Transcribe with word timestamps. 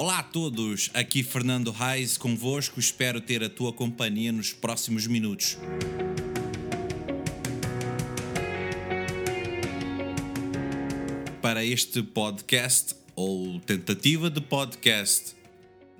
Olá 0.00 0.20
a 0.20 0.22
todos, 0.22 0.90
aqui 0.94 1.22
Fernando 1.22 1.70
Reis 1.70 2.16
convosco, 2.16 2.80
espero 2.80 3.20
ter 3.20 3.44
a 3.44 3.50
tua 3.50 3.70
companhia 3.70 4.32
nos 4.32 4.50
próximos 4.50 5.06
minutos. 5.06 5.58
Para 11.42 11.62
este 11.62 12.02
podcast, 12.02 12.94
ou 13.14 13.60
tentativa 13.60 14.30
de 14.30 14.40
podcast. 14.40 15.34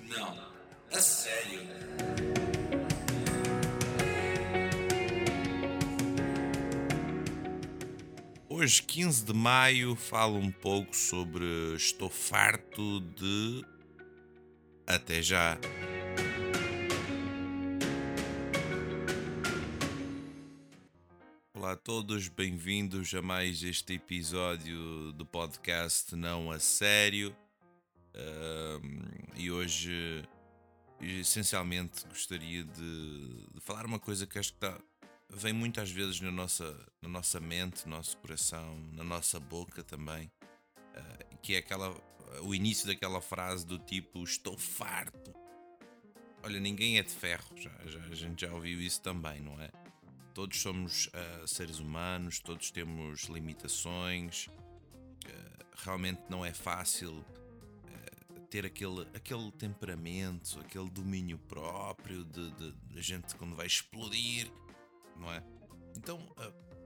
Não, 0.08 0.34
a 0.90 1.00
sério. 1.00 1.79
Hoje, 8.60 8.82
15 8.82 9.24
de 9.24 9.32
maio, 9.32 9.96
falo 9.96 10.36
um 10.36 10.52
pouco 10.52 10.94
sobre 10.94 11.74
estou 11.74 12.10
farto 12.10 13.00
de 13.00 13.64
até 14.86 15.22
já. 15.22 15.58
Olá 21.54 21.72
a 21.72 21.76
todos, 21.76 22.28
bem-vindos 22.28 23.14
a 23.14 23.22
mais 23.22 23.62
este 23.62 23.94
episódio 23.94 25.10
do 25.14 25.24
podcast 25.24 26.14
Não 26.14 26.50
a 26.50 26.58
Sério. 26.58 27.34
e 29.36 29.50
hoje, 29.50 30.22
essencialmente, 31.00 32.06
gostaria 32.08 32.62
de, 32.62 33.46
de, 33.54 33.60
falar 33.62 33.86
uma 33.86 33.98
coisa 33.98 34.26
que 34.26 34.38
acho 34.38 34.52
que 34.52 34.66
está, 34.66 34.78
vem 35.30 35.52
muitas 35.52 35.90
vezes 35.90 36.20
na 36.20 36.30
nossa, 36.30 36.76
na 37.00 37.08
nossa 37.08 37.40
mente, 37.40 37.86
no 37.86 37.96
nosso 37.96 38.16
coração, 38.18 38.78
na 38.92 39.04
nossa 39.04 39.38
boca 39.38 39.82
também, 39.82 40.30
uh, 40.76 41.36
que 41.42 41.54
é 41.54 41.58
aquela 41.58 41.94
o 42.42 42.54
início 42.54 42.86
daquela 42.86 43.20
frase 43.20 43.66
do 43.66 43.76
tipo 43.78 44.22
estou 44.22 44.56
farto. 44.56 45.34
Olha, 46.42 46.60
ninguém 46.60 46.98
é 46.98 47.02
de 47.02 47.10
ferro, 47.10 47.56
já, 47.56 47.72
já, 47.86 48.00
a 48.04 48.14
gente 48.14 48.42
já 48.46 48.54
ouviu 48.54 48.80
isso 48.80 49.00
também, 49.02 49.40
não 49.40 49.60
é? 49.60 49.68
Todos 50.32 50.60
somos 50.60 51.08
uh, 51.08 51.46
seres 51.46 51.80
humanos, 51.80 52.38
todos 52.38 52.70
temos 52.70 53.24
limitações, 53.24 54.46
uh, 54.46 55.66
realmente 55.84 56.22
não 56.28 56.44
é 56.44 56.52
fácil 56.54 57.24
ter 58.50 58.66
aquele, 58.66 59.06
aquele 59.14 59.50
temperamento, 59.52 60.58
aquele 60.60 60.90
domínio 60.90 61.38
próprio 61.38 62.24
de, 62.24 62.50
de, 62.50 62.72
de, 62.72 63.00
gente 63.00 63.36
quando 63.36 63.54
vai 63.54 63.66
explodir, 63.66 64.50
não 65.20 65.32
é? 65.32 65.42
Então, 65.96 66.18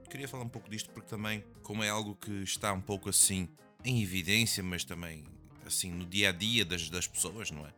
queria 0.09 0.27
falar 0.27 0.43
um 0.43 0.49
pouco 0.49 0.69
disto 0.69 0.89
porque 0.91 1.09
também, 1.09 1.43
como 1.63 1.83
é 1.83 1.89
algo 1.89 2.15
que 2.15 2.31
está 2.43 2.71
um 2.71 2.81
pouco 2.81 3.09
assim 3.09 3.49
em 3.83 4.01
evidência, 4.01 4.63
mas 4.63 4.83
também 4.83 5.25
assim 5.65 5.91
no 5.91 6.05
dia 6.05 6.29
a 6.29 6.31
dia 6.31 6.63
das, 6.63 6.89
das 6.89 7.07
pessoas, 7.07 7.51
não 7.51 7.65
é? 7.65 7.73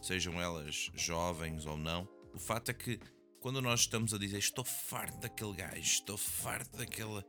Sejam 0.00 0.40
elas 0.40 0.90
jovens 0.94 1.66
ou 1.66 1.76
não. 1.76 2.08
O 2.32 2.38
fato 2.38 2.70
é 2.70 2.74
que 2.74 3.00
quando 3.40 3.60
nós 3.60 3.80
estamos 3.80 4.14
a 4.14 4.18
dizer 4.18 4.38
estou 4.38 4.64
farto 4.64 5.18
daquele 5.18 5.52
gajo, 5.52 5.80
estou 5.80 6.16
farto 6.16 6.76
daquela, 6.78 7.24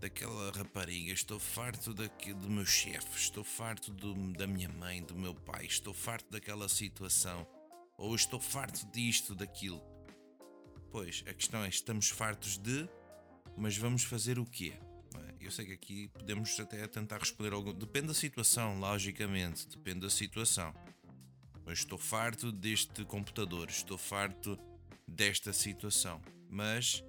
daquela 0.00 0.50
rapariga, 0.52 1.12
estou 1.12 1.38
farto 1.38 1.92
daqui, 1.92 2.32
do 2.32 2.48
meu 2.48 2.64
chefe, 2.64 3.18
estou 3.18 3.44
farto 3.44 3.92
do, 3.92 4.14
da 4.32 4.46
minha 4.46 4.68
mãe, 4.70 5.02
do 5.02 5.14
meu 5.14 5.34
pai, 5.34 5.66
estou 5.66 5.92
farto 5.92 6.30
daquela 6.30 6.68
situação, 6.68 7.46
ou 7.98 8.14
estou 8.14 8.40
farto 8.40 8.86
disto, 8.90 9.34
daquilo. 9.34 9.82
Pois, 10.90 11.24
a 11.26 11.34
questão 11.34 11.64
é: 11.64 11.68
estamos 11.68 12.08
fartos 12.08 12.58
de, 12.58 12.88
mas 13.56 13.76
vamos 13.76 14.04
fazer 14.04 14.38
o 14.38 14.44
quê? 14.44 14.74
Eu 15.40 15.52
sei 15.52 15.64
que 15.64 15.72
aqui 15.72 16.08
podemos 16.08 16.58
até 16.60 16.86
tentar 16.86 17.18
responder 17.18 17.52
algo. 17.52 17.72
Depende 17.72 18.08
da 18.08 18.14
situação, 18.14 18.78
logicamente, 18.78 19.66
depende 19.68 20.00
da 20.00 20.10
situação. 20.10 20.74
Mas 21.64 21.78
estou 21.78 21.96
farto 21.96 22.50
deste 22.50 23.04
computador, 23.04 23.68
estou 23.70 23.96
farto 23.96 24.58
desta 25.06 25.52
situação. 25.52 26.20
Mas 26.50 27.02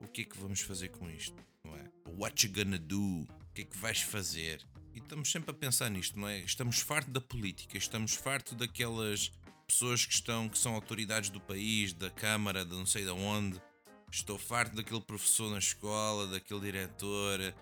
o 0.00 0.06
que 0.06 0.22
é 0.22 0.24
que 0.24 0.38
vamos 0.38 0.60
fazer 0.60 0.90
com 0.90 1.08
isto? 1.10 1.34
Não 1.64 1.74
é? 1.76 1.90
What 2.16 2.46
you 2.46 2.52
gonna 2.52 2.78
do? 2.78 3.22
O 3.22 3.52
que 3.54 3.62
é 3.62 3.64
que 3.64 3.76
vais 3.76 4.00
fazer? 4.00 4.64
E 4.94 4.98
estamos 4.98 5.30
sempre 5.30 5.50
a 5.50 5.54
pensar 5.54 5.88
nisto, 5.90 6.18
não 6.18 6.28
é? 6.28 6.40
Estamos 6.40 6.80
farto 6.80 7.10
da 7.10 7.20
política, 7.20 7.78
estamos 7.78 8.14
farto 8.14 8.54
daquelas 8.54 9.32
pessoas 9.72 10.04
que 10.04 10.12
estão, 10.12 10.48
que 10.48 10.58
são 10.58 10.74
autoridades 10.74 11.30
do 11.30 11.40
país, 11.40 11.92
da 11.92 12.10
Câmara, 12.10 12.64
de 12.64 12.74
não 12.74 12.86
sei 12.86 13.04
de 13.04 13.10
onde. 13.10 13.60
Estou 14.10 14.36
farto 14.36 14.74
daquele 14.74 15.00
professor 15.00 15.50
na 15.50 15.58
escola, 15.58 16.26
daquele 16.26 16.60
diretor, 16.60 17.54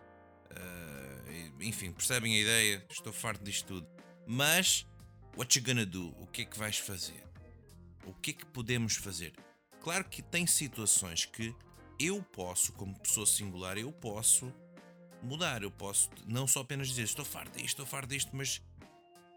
Uh, 0.51 1.63
enfim, 1.63 1.93
percebem 1.93 2.35
a 2.35 2.39
ideia? 2.39 2.87
Estou 2.91 3.13
farto 3.13 3.45
disto 3.45 3.67
tudo. 3.67 3.87
Mas, 4.27 4.87
what 5.37 5.59
you 5.59 5.65
gonna 5.65 5.87
do? 5.87 6.09
O 6.21 6.27
que 6.27 6.43
é 6.43 6.45
que 6.45 6.59
vais 6.59 6.79
fazer? 6.79 7.23
O 8.07 8.15
que 8.15 8.31
é 8.31 8.35
que 8.35 8.47
podemos 8.47 8.97
fazer? 8.97 9.35
Claro 9.83 10.05
que 10.05 10.23
tem 10.23 10.47
situações 10.47 11.27
que 11.27 11.55
eu 12.01 12.23
posso, 12.23 12.73
como 12.73 12.99
pessoa 12.99 13.27
singular, 13.27 13.77
eu 13.77 13.93
posso 13.93 14.53
mudar. 15.23 15.63
Eu 15.63 15.71
posso 15.71 16.11
não 16.27 16.47
só 16.47 16.61
apenas 16.61 16.89
dizer 16.89 17.03
estou 17.03 17.25
farto 17.25 17.53
disto, 17.53 17.67
estou 17.67 17.87
farto 17.87 18.09
disto, 18.09 18.35
mas 18.35 18.63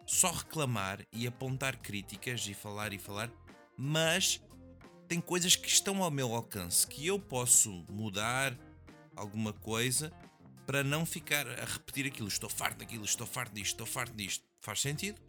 só 0.05 0.31
reclamar 0.31 1.05
e 1.11 1.27
apontar 1.27 1.77
críticas 1.77 2.47
e 2.47 2.53
falar 2.53 2.93
e 2.93 2.99
falar, 2.99 3.31
mas 3.77 4.41
tem 5.07 5.19
coisas 5.19 5.55
que 5.55 5.67
estão 5.67 6.01
ao 6.03 6.11
meu 6.11 6.33
alcance 6.33 6.87
que 6.87 7.05
eu 7.05 7.19
posso 7.19 7.85
mudar 7.89 8.57
alguma 9.15 9.53
coisa 9.53 10.11
para 10.65 10.83
não 10.83 11.05
ficar 11.05 11.47
a 11.47 11.65
repetir 11.65 12.05
aquilo. 12.05 12.27
Estou 12.27 12.49
farto 12.49 12.79
daquilo, 12.79 13.03
estou 13.03 13.27
farto 13.27 13.53
disto, 13.53 13.71
estou 13.71 13.85
farto 13.85 14.15
disto. 14.15 14.45
Faz 14.61 14.79
sentido? 14.79 15.19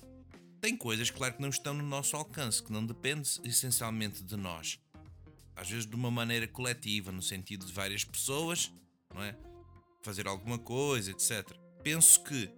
Tem 0.60 0.76
coisas, 0.76 1.10
claro, 1.10 1.34
que 1.34 1.42
não 1.42 1.48
estão 1.48 1.74
no 1.74 1.82
nosso 1.82 2.14
alcance, 2.16 2.62
que 2.62 2.70
não 2.70 2.86
dependem 2.86 3.24
essencialmente 3.42 4.22
de 4.22 4.36
nós. 4.36 4.78
Às 5.56 5.68
vezes 5.68 5.86
de 5.86 5.96
uma 5.96 6.10
maneira 6.10 6.46
coletiva, 6.46 7.10
no 7.10 7.20
sentido 7.20 7.66
de 7.66 7.72
várias 7.72 8.04
pessoas, 8.04 8.72
não 9.12 9.22
é? 9.22 9.36
Fazer 10.02 10.28
alguma 10.28 10.58
coisa, 10.58 11.10
etc. 11.10 11.50
Penso 11.82 12.22
que 12.22 12.48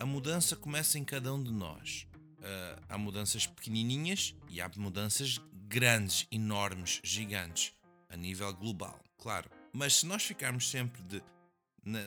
a 0.00 0.06
mudança 0.06 0.56
começa 0.56 0.98
em 0.98 1.04
cada 1.04 1.32
um 1.32 1.42
de 1.42 1.52
nós. 1.52 2.06
Uh, 2.38 2.82
há 2.88 2.96
mudanças 2.96 3.46
pequenininhas 3.46 4.34
e 4.48 4.58
há 4.58 4.70
mudanças 4.76 5.38
grandes, 5.68 6.26
enormes, 6.32 7.00
gigantes, 7.04 7.74
a 8.08 8.16
nível 8.16 8.52
global, 8.54 8.98
claro. 9.18 9.50
Mas 9.72 9.96
se 9.96 10.06
nós 10.06 10.24
ficarmos 10.24 10.68
sempre 10.68 11.02
de 11.02 11.22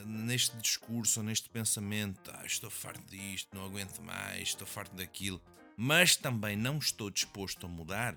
neste 0.05 0.55
discurso 0.57 1.19
ou 1.19 1.25
neste 1.25 1.49
pensamento, 1.49 2.31
ah, 2.33 2.45
estou 2.45 2.69
farto 2.69 3.03
disto, 3.09 3.55
não 3.55 3.65
aguento 3.65 4.01
mais, 4.01 4.49
estou 4.49 4.67
farto 4.67 4.95
daquilo, 4.95 5.41
mas 5.75 6.15
também 6.15 6.55
não 6.55 6.77
estou 6.77 7.09
disposto 7.09 7.65
a 7.65 7.69
mudar, 7.69 8.15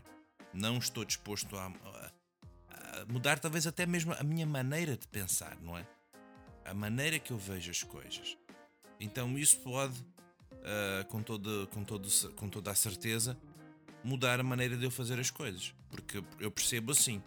não 0.53 0.79
estou 0.79 1.05
disposto 1.05 1.57
a, 1.57 1.67
a, 1.67 3.01
a 3.01 3.07
mudar 3.07 3.39
talvez 3.39 3.67
até 3.67 3.87
mesmo 3.87 4.13
a 4.13 4.23
minha 4.23 4.47
maneira 4.47 4.97
de 4.97 5.09
pensar, 5.09 5.57
não 5.61 5.79
é? 5.79 5.87
A 6.65 6.75
maneira 6.75 7.19
que 7.19 7.31
eu 7.31 7.39
vejo 7.39 7.71
as 7.71 7.83
coisas. 7.83 8.37
Então 8.99 9.39
isso 9.39 9.59
pode, 9.61 9.99
uh, 9.99 11.07
com, 11.09 11.23
todo, 11.23 11.69
com, 11.73 11.85
todo, 11.85 12.09
com 12.35 12.49
toda 12.49 12.71
a 12.71 12.75
certeza, 12.75 13.37
mudar 14.03 14.41
a 14.41 14.43
maneira 14.43 14.77
de 14.77 14.85
eu 14.85 14.91
fazer 14.91 15.19
as 15.19 15.31
coisas. 15.31 15.75
Porque 15.91 16.23
eu 16.39 16.51
percebo 16.51 16.93
assim 16.93 17.23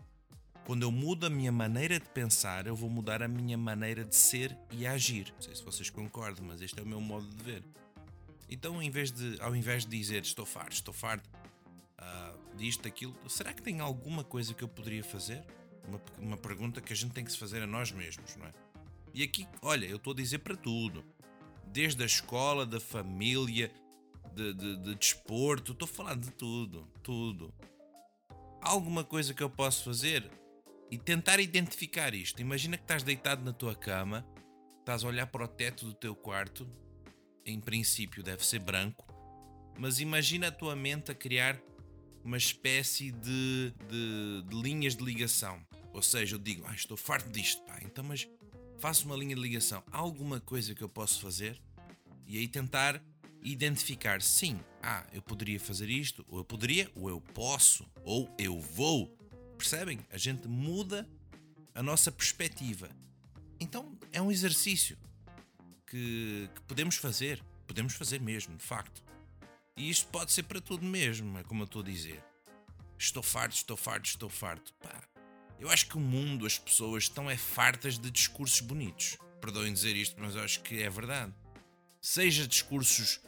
quando 0.70 0.84
eu 0.84 0.92
mudo 0.92 1.26
a 1.26 1.32
minha 1.32 1.52
maneira 1.52 2.00
de 2.00 2.08
pensar, 2.10 2.68
eu 2.68 2.76
vou 2.76 2.92
mudar 2.92 3.24
a 3.24 3.28
minha 3.28 3.58
maneira 3.58 4.06
de 4.06 4.16
ser 4.16 4.56
e 4.72 4.86
agir. 4.86 5.34
Não 5.34 5.42
sei 5.42 5.56
se 5.56 5.64
vocês 5.64 5.90
concordam, 5.90 6.46
mas 6.46 6.62
este 6.62 6.80
é 6.80 6.84
o 6.84 6.86
meu 6.86 7.02
modo 7.02 7.26
de 7.28 7.44
ver. 7.44 7.64
Então, 8.48 8.80
em 8.80 8.92
vez 8.92 9.12
de, 9.12 9.42
ao 9.42 9.56
invés 9.56 9.84
de 9.84 9.98
dizer 9.98 10.22
estou 10.22 10.46
farto, 10.46 10.74
estou 10.74 10.94
farto 10.94 11.28
uh, 12.00 12.56
disto, 12.56 12.84
daquilo, 12.84 13.16
será 13.28 13.52
que 13.52 13.64
tem 13.64 13.80
alguma 13.80 14.24
coisa 14.24 14.54
que 14.54 14.64
eu 14.64 14.68
poderia 14.68 15.04
fazer? 15.04 15.44
Uma, 15.88 16.02
uma 16.20 16.38
pergunta 16.38 16.80
que 16.80 16.94
a 16.94 16.96
gente 16.96 17.14
tem 17.14 17.26
que 17.26 17.32
se 17.32 17.40
fazer 17.40 17.64
a 17.64 17.66
nós 17.66 17.92
mesmos, 17.92 18.36
não 18.36 18.46
é? 18.46 18.54
E 19.12 19.24
aqui, 19.24 19.48
olha, 19.64 19.88
eu 19.88 19.98
estou 19.98 20.14
a 20.14 20.16
dizer 20.16 20.38
para 20.38 20.56
tudo. 20.56 21.04
Desde 21.72 22.04
a 22.04 22.06
escola, 22.06 22.66
da 22.66 22.80
família, 22.80 23.72
de, 24.34 24.54
de, 24.54 24.76
de 24.78 24.96
desporto, 24.96 25.72
estou 25.72 25.86
a 25.86 25.90
falar 25.90 26.16
de 26.16 26.32
tudo, 26.32 26.88
tudo. 27.04 27.54
Alguma 28.62 29.04
coisa 29.04 29.34
que 29.34 29.44
eu 29.44 29.50
posso 29.50 29.84
fazer? 29.84 30.30
e 30.92 30.98
tentar 30.98 31.40
identificar 31.40 32.14
isto. 32.14 32.42
Imagina 32.42 32.78
que 32.78 32.84
estás 32.84 33.04
deitado 33.04 33.44
na 33.44 33.54
tua 33.54 33.76
cama, 33.76 34.26
estás 34.80 35.04
a 35.04 35.08
olhar 35.08 35.28
para 35.28 35.44
o 35.44 35.48
teto 35.48 35.86
do 35.86 35.94
teu 35.94 36.16
quarto, 36.16 36.68
em 37.46 37.60
princípio 37.60 38.24
deve 38.24 38.46
ser 38.46 38.60
branco, 38.60 39.06
mas 39.78 40.00
imagina 40.00 40.48
a 40.48 40.52
tua 40.52 40.76
mente 40.76 41.12
a 41.12 41.16
criar 41.16 41.60
uma 42.24 42.38
espécie 42.38 43.12
de, 43.12 43.74
de, 43.88 44.44
de 44.48 44.62
linhas 44.62 44.96
de 44.96 45.04
ligação. 45.04 45.62
Ou 45.94 46.02
seja, 46.02 46.36
eu 46.36 46.40
digo, 46.40 46.66
ah, 46.68 46.74
estou 46.74 46.98
farto 46.98 47.30
disto, 47.30 47.62
pá, 47.64 47.80
então 47.84 48.04
mas 48.04 48.28
faço 48.80 49.06
uma 49.06 49.16
linha 49.16 49.36
de 49.36 49.42
ligação. 49.42 49.84
Há 49.92 49.98
alguma 49.98 50.40
coisa 50.40 50.74
que 50.74 50.82
eu 50.82 50.90
posso 50.90 51.22
fazer? 51.22 51.62
E 52.26 52.38
aí 52.38 52.48
tentar 52.48 53.02
identificar, 53.42 54.22
sim, 54.22 54.60
ah, 54.82 55.06
eu 55.14 55.22
poderia 55.22 55.60
fazer 55.60 55.90
isto, 55.90 56.26
ou 56.28 56.40
eu 56.40 56.44
poderia, 56.44 56.92
ou 56.96 57.10
eu 57.10 57.22
posso, 57.22 57.88
ou 58.04 58.34
eu 58.38 58.60
vou 58.60 59.18
Percebem? 59.60 60.00
A 60.10 60.18
gente 60.18 60.48
muda 60.48 61.06
a 61.76 61.84
nossa 61.84 62.10
perspectiva. 62.10 62.90
Então 63.60 64.00
é 64.10 64.22
um 64.22 64.32
exercício 64.32 64.98
que, 65.86 66.50
que 66.56 66.62
podemos 66.62 66.96
fazer, 66.96 67.44
podemos 67.68 67.94
fazer 67.94 68.22
mesmo, 68.22 68.56
de 68.56 68.64
facto. 68.64 69.04
E 69.76 69.90
isto 69.90 70.08
pode 70.08 70.32
ser 70.32 70.44
para 70.44 70.62
tudo 70.62 70.86
mesmo, 70.86 71.38
é 71.38 71.44
como 71.44 71.64
eu 71.64 71.66
estou 71.66 71.82
a 71.82 71.86
dizer. 71.86 72.24
Estou 72.98 73.22
farto, 73.22 73.54
estou 73.54 73.76
farto, 73.76 74.06
estou 74.06 74.30
farto. 74.30 74.74
Pá, 74.76 75.09
eu 75.60 75.70
acho 75.70 75.88
que 75.88 75.98
o 75.98 76.00
mundo, 76.00 76.46
as 76.46 76.58
pessoas 76.58 77.04
estão 77.04 77.30
é 77.30 77.36
fartas 77.36 78.00
de 78.00 78.10
discursos 78.10 78.62
bonitos. 78.62 79.18
Perdoem 79.42 79.74
dizer 79.74 79.96
isto, 79.96 80.16
mas 80.20 80.36
eu 80.36 80.42
acho 80.42 80.62
que 80.62 80.82
é 80.82 80.90
verdade. 80.90 81.34
Seja 82.02 82.48
discursos 82.48 83.20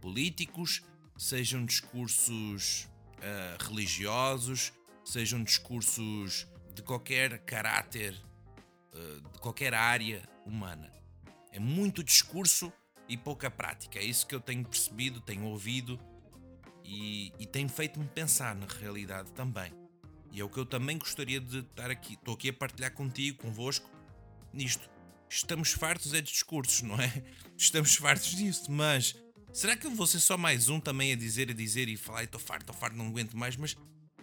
políticos, 0.00 0.82
sejam 1.18 1.64
discursos 1.64 2.88
uh, 3.18 3.64
religiosos, 3.64 4.72
sejam 5.04 5.42
discursos 5.42 6.46
de 6.72 6.82
qualquer 6.82 7.38
caráter, 7.40 8.14
uh, 8.94 9.20
de 9.32 9.38
qualquer 9.40 9.74
área 9.74 10.22
humana. 10.46 10.92
É 11.50 11.58
muito 11.58 12.04
discurso 12.04 12.72
e 13.08 13.16
pouca 13.16 13.50
prática. 13.50 13.98
É 13.98 14.04
isso 14.04 14.26
que 14.26 14.34
eu 14.34 14.40
tenho 14.40 14.64
percebido, 14.64 15.20
tenho 15.20 15.44
ouvido 15.44 15.98
e, 16.84 17.32
e 17.38 17.46
tem 17.46 17.68
feito-me 17.68 18.06
pensar 18.06 18.54
na 18.54 18.66
realidade 18.66 19.32
também. 19.32 19.81
E 20.32 20.40
é 20.40 20.44
o 20.44 20.48
que 20.48 20.58
eu 20.58 20.64
também 20.64 20.98
gostaria 20.98 21.38
de 21.38 21.58
estar 21.58 21.90
aqui. 21.90 22.14
Estou 22.14 22.34
aqui 22.34 22.48
a 22.48 22.52
partilhar 22.52 22.92
contigo, 22.92 23.38
convosco, 23.38 23.88
nisto. 24.52 24.90
Estamos 25.28 25.72
fartos 25.72 26.14
é 26.14 26.20
de 26.20 26.30
discursos, 26.32 26.82
não 26.82 27.00
é? 27.00 27.22
Estamos 27.56 27.94
fartos 27.94 28.34
disso, 28.34 28.70
mas 28.72 29.14
será 29.52 29.76
que 29.76 29.86
eu 29.86 29.90
vou 29.90 30.06
ser 30.06 30.20
só 30.20 30.38
mais 30.38 30.68
um 30.70 30.80
também 30.80 31.12
a 31.12 31.16
dizer, 31.16 31.50
a 31.50 31.54
dizer 31.54 31.88
e 31.88 31.96
falar, 31.96 32.24
estou 32.24 32.40
farto, 32.40 32.62
estou 32.62 32.74
farto, 32.74 32.96
não 32.96 33.08
aguento 33.08 33.36
mais, 33.36 33.56
mas 33.56 33.76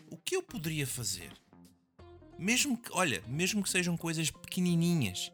o 0.09 0.17
que 0.17 0.35
eu 0.35 0.41
poderia 0.41 0.87
fazer? 0.87 1.31
Mesmo 2.37 2.77
que, 2.77 2.89
olha, 2.91 3.23
mesmo 3.27 3.61
que 3.61 3.69
sejam 3.69 3.95
coisas 3.95 4.31
pequenininhas, 4.31 5.31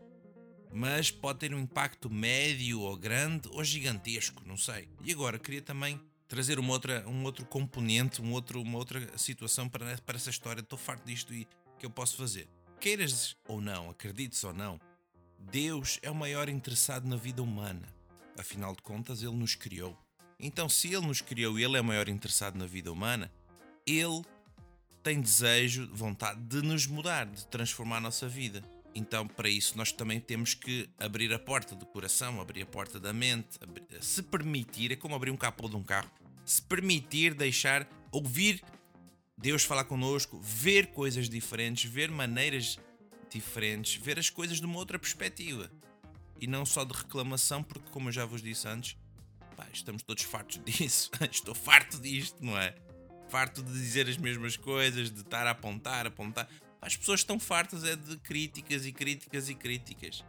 mas 0.74 1.10
pode 1.10 1.40
ter 1.40 1.54
um 1.54 1.60
impacto 1.60 2.10
médio 2.10 2.82
ou 2.82 2.98
grande 2.98 3.48
ou 3.50 3.64
gigantesco, 3.64 4.44
não 4.46 4.58
sei. 4.58 4.90
E 5.04 5.14
agora 5.14 5.40
queria 5.40 5.62
também 5.62 6.02
trazer 6.28 6.60
uma 6.60 6.74
outra, 6.74 7.08
um 7.08 7.24
outro 7.24 7.46
componente, 7.46 8.22
um 8.22 8.32
outro, 8.32 8.62
uma 8.62 8.78
outra 8.78 9.18
situação 9.18 9.70
para, 9.70 9.98
para 10.00 10.16
essa 10.16 10.30
história. 10.30 10.62
Estou 10.62 10.78
farto 10.78 11.06
disto 11.06 11.34
e 11.34 11.48
que 11.78 11.86
eu 11.86 11.90
posso 11.90 12.18
fazer. 12.18 12.48
Queiras 12.80 13.36
ou 13.48 13.62
não, 13.62 13.90
acredites 13.90 14.44
ou 14.44 14.54
não, 14.54 14.80
Deus 15.40 16.00
é 16.02 16.10
o 16.10 16.16
maior 16.16 16.50
interessado 16.50 17.08
na 17.08 17.16
vida 17.16 17.42
humana. 17.42 17.88
Afinal 18.38 18.76
de 18.76 18.82
contas, 18.82 19.22
Ele 19.22 19.36
nos 19.36 19.56
criou. 19.56 19.98
Então, 20.40 20.68
se 20.68 20.94
Ele 20.94 21.08
nos 21.08 21.22
criou 21.22 21.58
e 21.58 21.64
Ele 21.64 21.78
é 21.78 21.82
o 21.82 21.86
maior 21.86 22.10
interessado 22.10 22.58
na 22.58 22.66
vida 22.66 22.92
humana, 22.92 23.32
Ele 23.86 24.22
tem 25.02 25.22
desejo, 25.22 25.88
vontade 25.94 26.42
de 26.42 26.62
nos 26.62 26.88
mudar, 26.88 27.26
de 27.26 27.46
transformar 27.48 27.98
a 27.98 28.02
nossa 28.02 28.28
vida. 28.28 28.64
Então, 28.96 29.28
para 29.28 29.50
isso, 29.50 29.78
nós 29.78 29.92
também 29.92 30.22
temos 30.22 30.54
que 30.54 30.90
abrir 30.98 31.34
a 31.34 31.38
porta 31.38 31.76
do 31.76 31.86
coração, 31.86 32.40
abrir 32.40 32.62
a 32.62 32.66
porta 32.66 32.98
da 32.98 33.12
mente, 33.12 33.60
se 34.00 34.24
permitir, 34.24 34.94
é 34.94 34.96
como 34.96 35.14
abrir 35.14 35.32
um 35.32 35.38
capô 35.38 35.68
de 35.68 35.76
um 35.76 35.84
carro, 35.84 36.10
se 36.46 36.62
permitir 36.62 37.34
deixar 37.34 37.86
ouvir 38.10 38.64
Deus 39.38 39.64
falar 39.64 39.84
connosco, 39.84 40.40
ver 40.40 40.88
coisas 40.88 41.30
diferentes, 41.30 41.92
ver 41.92 42.10
maneiras 42.10 42.80
diferentes, 43.30 44.02
ver 44.02 44.18
as 44.18 44.30
coisas 44.30 44.60
de 44.60 44.66
uma 44.66 44.78
outra 44.78 44.98
perspectiva 44.98 45.70
e 46.40 46.48
não 46.48 46.66
só 46.66 46.84
de 46.84 46.94
reclamação, 46.94 47.62
porque, 47.62 47.90
como 47.92 48.10
eu 48.10 48.14
já 48.14 48.26
vos 48.26 48.42
disse 48.42 48.68
antes, 48.68 48.98
pá, 49.56 49.68
estamos 49.74 50.04
todos 50.04 50.24
fartos 50.24 50.62
disso. 50.64 51.12
Estou 51.30 51.54
farto 51.54 52.00
disto, 52.00 52.44
não 52.44 52.58
é? 52.58 52.76
Farto 53.30 53.62
de 53.62 53.72
dizer 53.74 54.08
as 54.08 54.18
mesmas 54.18 54.56
coisas, 54.56 55.12
de 55.12 55.22
estar 55.22 55.48
a 55.48 55.52
apontar, 55.52 56.06
apontar. 56.08 56.48
As 56.86 56.96
pessoas 56.96 57.22
estão 57.22 57.40
fartas 57.40 57.84
é 57.84 57.96
de 57.96 58.16
críticas 58.18 58.86
e 58.86 58.92
críticas 58.92 59.50
e 59.50 59.56
críticas. 59.56 60.24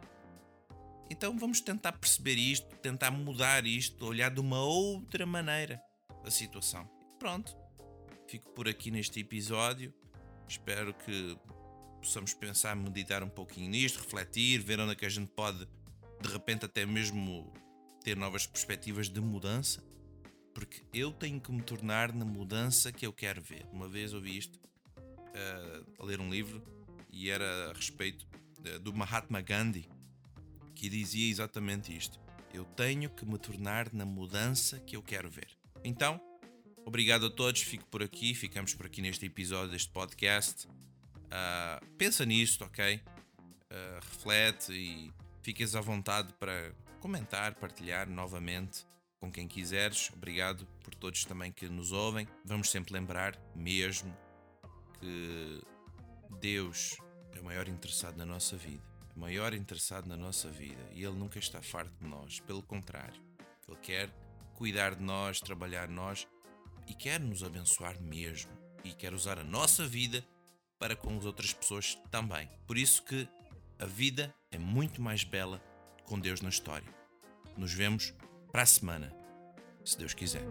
Então 1.07 1.37
vamos 1.37 1.61
tentar 1.61 1.91
perceber 1.91 2.33
isto, 2.33 2.65
tentar 2.77 3.11
mudar 3.11 3.63
isto, 3.67 4.03
olhar 4.03 4.31
de 4.31 4.39
uma 4.39 4.59
outra 4.59 5.23
maneira 5.23 5.79
a 6.25 6.31
situação. 6.31 6.89
Pronto. 7.19 7.55
Fico 8.27 8.49
por 8.53 8.67
aqui 8.67 8.89
neste 8.89 9.19
episódio. 9.19 9.93
Espero 10.49 10.95
que 10.95 11.37
possamos 12.01 12.33
pensar, 12.33 12.75
meditar 12.75 13.21
um 13.21 13.29
pouquinho 13.29 13.69
nisto, 13.69 13.99
refletir, 13.99 14.59
ver 14.59 14.79
onde 14.79 14.93
é 14.93 14.95
que 14.95 15.05
a 15.05 15.09
gente 15.09 15.31
pode, 15.33 15.59
de 15.59 16.27
repente, 16.27 16.65
até 16.65 16.87
mesmo 16.87 17.53
ter 18.03 18.17
novas 18.17 18.47
perspectivas 18.47 19.09
de 19.09 19.21
mudança. 19.21 19.83
Porque 20.55 20.81
eu 20.91 21.11
tenho 21.11 21.39
que 21.39 21.51
me 21.51 21.61
tornar 21.61 22.11
na 22.11 22.25
mudança 22.25 22.91
que 22.91 23.05
eu 23.05 23.13
quero 23.13 23.43
ver. 23.43 23.63
Uma 23.71 23.87
vez 23.87 24.11
ouvi 24.11 24.35
isto 24.39 24.59
a 25.99 26.03
ler 26.03 26.19
um 26.19 26.29
livro 26.29 26.61
e 27.11 27.29
era 27.29 27.69
a 27.69 27.73
respeito 27.73 28.27
do 28.81 28.93
Mahatma 28.93 29.41
Gandhi 29.41 29.89
que 30.77 30.89
dizia 30.89 31.29
exatamente 31.29 31.95
isto. 31.95 32.19
Eu 32.53 32.63
tenho 32.63 33.09
que 33.09 33.25
me 33.25 33.37
tornar 33.37 33.91
na 33.93 34.05
mudança 34.05 34.79
que 34.79 34.95
eu 34.95 35.01
quero 35.01 35.29
ver. 35.29 35.49
Então, 35.83 36.21
obrigado 36.85 37.25
a 37.25 37.29
todos. 37.29 37.61
Fico 37.61 37.85
por 37.85 38.03
aqui. 38.03 38.35
Ficamos 38.35 38.73
por 38.73 38.85
aqui 38.85 39.01
neste 39.01 39.25
episódio 39.25 39.71
deste 39.71 39.89
podcast. 39.89 40.67
Uh, 40.67 41.85
pensa 41.97 42.25
nisto, 42.25 42.63
ok? 42.63 42.95
Uh, 42.95 43.95
reflete 43.95 44.71
e 44.71 45.11
fiques 45.41 45.75
à 45.75 45.81
vontade 45.81 46.31
para 46.33 46.73
comentar, 46.99 47.55
partilhar 47.55 48.07
novamente 48.07 48.85
com 49.19 49.31
quem 49.31 49.47
quiseres. 49.47 50.11
Obrigado 50.13 50.65
por 50.83 50.93
todos 50.93 51.25
também 51.25 51.51
que 51.51 51.67
nos 51.67 51.91
ouvem. 51.91 52.27
Vamos 52.45 52.69
sempre 52.69 52.93
lembrar, 52.93 53.35
mesmo 53.55 54.15
que 54.99 55.61
Deus 56.39 56.97
é 57.33 57.39
o 57.39 57.43
maior 57.43 57.67
interessado 57.67 58.17
na 58.17 58.25
nossa 58.25 58.55
vida, 58.55 58.83
é 59.09 59.17
o 59.17 59.19
maior 59.19 59.53
interessado 59.53 60.07
na 60.07 60.17
nossa 60.17 60.49
vida 60.49 60.81
e 60.91 61.03
Ele 61.03 61.15
nunca 61.15 61.39
está 61.39 61.61
farto 61.61 61.93
de 61.99 62.07
nós, 62.07 62.39
pelo 62.41 62.61
contrário, 62.61 63.21
Ele 63.67 63.77
quer 63.77 64.09
cuidar 64.55 64.95
de 64.95 65.03
nós, 65.03 65.39
trabalhar 65.39 65.87
nós 65.87 66.27
e 66.87 66.93
quer 66.93 67.19
nos 67.19 67.43
abençoar 67.43 68.01
mesmo 68.01 68.51
e 68.83 68.93
quer 68.93 69.13
usar 69.13 69.37
a 69.37 69.43
nossa 69.43 69.85
vida 69.85 70.25
para 70.79 70.95
com 70.95 71.17
as 71.17 71.25
outras 71.25 71.53
pessoas 71.53 71.97
também. 72.09 72.49
Por 72.65 72.77
isso 72.77 73.03
que 73.03 73.27
a 73.79 73.85
vida 73.85 74.33
é 74.51 74.57
muito 74.57 75.01
mais 75.01 75.23
bela 75.23 75.61
com 76.05 76.19
Deus 76.19 76.41
na 76.41 76.49
história. 76.49 76.87
Nos 77.55 77.73
vemos 77.73 78.13
para 78.51 78.61
a 78.61 78.65
semana, 78.65 79.13
se 79.83 79.97
Deus 79.97 80.13
quiser. 80.13 80.43